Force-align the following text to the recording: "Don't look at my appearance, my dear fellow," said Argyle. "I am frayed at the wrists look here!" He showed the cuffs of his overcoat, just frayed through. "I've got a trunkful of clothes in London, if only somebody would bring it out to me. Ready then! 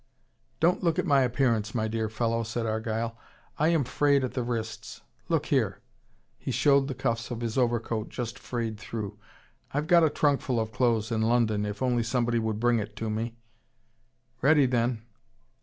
"Don't 0.59 0.83
look 0.83 0.97
at 0.97 1.05
my 1.05 1.21
appearance, 1.21 1.75
my 1.75 1.87
dear 1.87 2.09
fellow," 2.09 2.41
said 2.41 2.65
Argyle. 2.65 3.19
"I 3.59 3.67
am 3.67 3.83
frayed 3.83 4.23
at 4.23 4.33
the 4.33 4.41
wrists 4.41 5.01
look 5.29 5.45
here!" 5.45 5.79
He 6.39 6.49
showed 6.49 6.87
the 6.87 6.95
cuffs 6.95 7.29
of 7.29 7.41
his 7.41 7.55
overcoat, 7.55 8.09
just 8.09 8.39
frayed 8.39 8.79
through. 8.79 9.19
"I've 9.75 9.85
got 9.85 10.03
a 10.03 10.09
trunkful 10.09 10.59
of 10.59 10.71
clothes 10.71 11.11
in 11.11 11.21
London, 11.21 11.67
if 11.67 11.83
only 11.83 12.01
somebody 12.01 12.39
would 12.39 12.59
bring 12.59 12.79
it 12.79 12.89
out 12.89 12.95
to 12.95 13.11
me. 13.11 13.35
Ready 14.41 14.65
then! 14.65 15.03